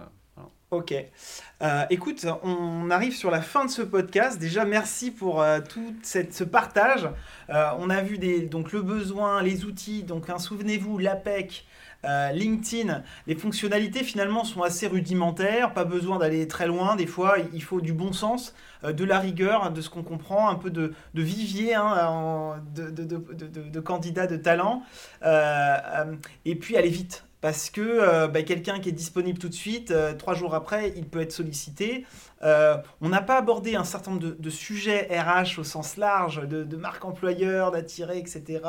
[0.69, 0.93] Ok.
[1.89, 4.37] écoute, on arrive sur la fin de ce podcast.
[4.37, 7.09] Déjà, merci pour tout cette, ce partage.
[7.47, 10.03] on a vu des, donc, le besoin, les outils.
[10.03, 11.65] Donc, souvenez-vous, l'APEC,
[12.03, 17.63] LinkedIn, les fonctionnalités finalement sont assez rudimentaires, pas besoin d'aller très loin, des fois il
[17.63, 18.53] faut du bon sens.
[18.83, 24.27] Euh, de la rigueur, de ce qu'on comprend, un peu de, vivier hein, de, candidats
[24.27, 24.83] de talent,
[25.23, 27.26] euh, euh, et puis aller vite.
[27.41, 31.21] Parce que bah, quelqu'un qui est disponible tout de suite, trois jours après, il peut
[31.21, 32.05] être sollicité.
[32.41, 37.05] on n'a pas abordé un certain nombre de, sujets RH au sens large, de, marque
[37.05, 38.59] employeur, d'attirer, etc.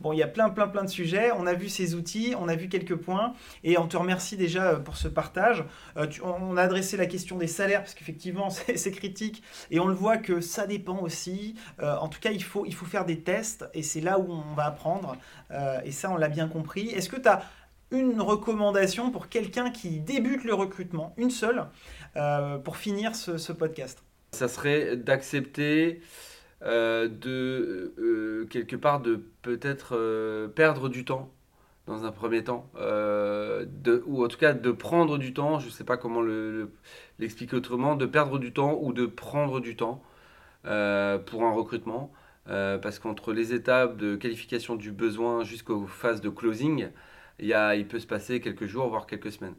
[0.00, 1.30] Bon, il y a plein, plein, plein de sujets.
[1.36, 3.34] On a vu ces outils, on a vu quelques points.
[3.64, 5.64] Et on te remercie déjà euh, pour ce partage.
[5.98, 9.42] Euh, on a adressé la question des salaires, parce qu'effectivement, c'est critique.
[9.70, 11.54] Et on le voit que ça dépend aussi.
[11.82, 13.66] Euh, en tout cas, il faut, il faut faire des tests.
[13.74, 15.16] Et c'est là où on va apprendre.
[15.84, 16.88] et ça, on l'a bien compris.
[16.90, 17.42] Est-ce que tu as
[17.90, 21.66] une recommandation pour quelqu'un qui débute le recrutement, une seule,
[22.64, 24.02] pour finir ce, podcast.
[24.32, 26.00] Ça serait d'accepter
[26.62, 31.32] euh, de euh, quelque part de peut-être euh, perdre du temps
[31.86, 35.82] dans un premier temps, ou en tout cas de prendre du temps, je ne sais
[35.82, 36.22] pas comment
[37.18, 40.00] l'expliquer autrement, de perdre du temps ou de prendre du temps
[40.62, 42.12] pour un recrutement,
[42.44, 46.90] parce qu'entre les étapes de qualification du besoin jusqu'aux phases de closing,
[47.40, 49.54] il, y a, il peut se passer quelques jours, voire quelques semaines.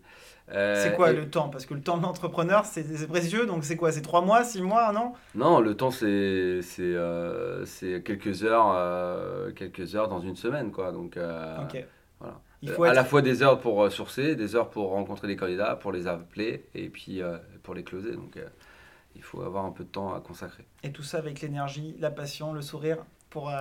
[0.53, 1.49] Euh, c'est quoi le temps?
[1.49, 3.91] Parce que le temps de l'entrepreneur, c'est précieux, donc c'est quoi?
[3.91, 6.07] C'est trois mois, six mois, non Non, le temps, c'est
[6.89, 7.65] euh,
[8.03, 10.91] quelques heures euh, quelques heures dans une semaine, quoi.
[10.91, 11.17] Donc,
[12.19, 12.39] voilà.
[12.63, 15.75] Il faut À la fois des heures pour sourcer, des heures pour rencontrer les candidats,
[15.75, 17.21] pour les appeler, et puis
[17.63, 18.11] pour les closer.
[18.11, 18.37] Donc,
[19.15, 20.65] il faut avoir un peu de temps à consacrer.
[20.83, 22.97] Et tout ça avec l'énergie, la passion, le sourire,
[23.29, 23.51] pour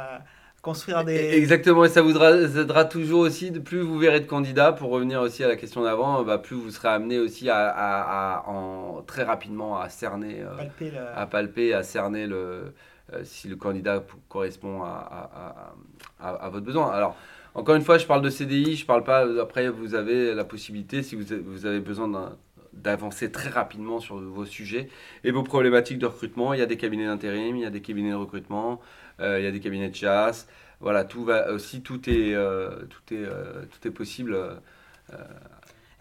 [0.63, 1.15] construire des...
[1.15, 5.43] Exactement, et ça vous aidera toujours aussi, plus vous verrez de candidats, pour revenir aussi
[5.43, 9.81] à la question d'avant, bah, plus vous serez amené aussi à, à, en, très rapidement
[9.81, 12.75] à cerner, euh, à palper, à cerner le,
[13.13, 15.73] euh, si le candidat correspond à,
[16.21, 16.91] à, votre besoin.
[16.91, 17.17] Alors,
[17.55, 21.03] encore une fois, je parle de CDI, je parle pas, après vous avez la possibilité,
[21.03, 22.37] si vous, vous avez besoin
[22.73, 24.89] d'avancer très rapidement sur vos sujets
[25.25, 26.55] et vos problématiques de recrutement.
[26.55, 28.81] Il y a des cabinets d'intérim, il y a des cabinets de recrutement,
[29.21, 30.47] il y a des cabinets de chasse.
[30.81, 34.37] Voilà, tout va aussi, tout est, euh, tout est, euh, tout est possible.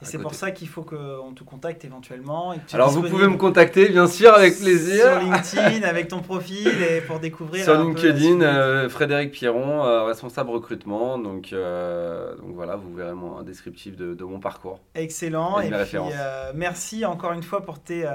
[0.01, 2.53] Et c'est pour ça qu'il faut qu'on te contacte éventuellement.
[2.53, 5.03] et Alors vous pouvez me contacter bien sûr avec plaisir.
[5.03, 7.63] Sur LinkedIn, avec ton profil et pour découvrir.
[7.63, 11.17] Sur un LinkedIn, euh, Frédéric Pierron, euh, responsable recrutement.
[11.17, 14.79] Donc, euh, donc voilà, vous verrez mon, un descriptif de, de mon parcours.
[14.95, 15.59] Excellent.
[15.59, 18.13] Et Et puis, euh, merci encore une fois pour tes, euh,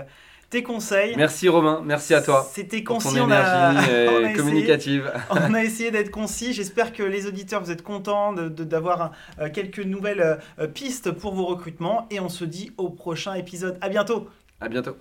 [0.54, 1.14] tes conseils.
[1.16, 4.20] Merci Romain, merci à toi C'était pour ton concis, on a, énergie on a euh,
[4.20, 4.36] essayé.
[4.36, 5.12] communicative.
[5.30, 6.52] On a essayé d'être concis.
[6.52, 11.10] J'espère que les auditeurs, vous êtes contents de- de- d'avoir euh, quelques nouvelles euh, pistes
[11.10, 12.06] pour vos recrutements.
[12.12, 13.76] Et on se dit au prochain épisode.
[13.80, 14.28] À bientôt.
[14.60, 14.96] À bientôt.